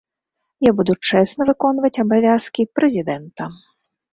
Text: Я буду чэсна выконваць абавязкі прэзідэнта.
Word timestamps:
Я 0.67 0.71
буду 0.79 0.95
чэсна 1.09 1.47
выконваць 1.51 2.01
абавязкі 2.07 2.67
прэзідэнта. 2.79 3.43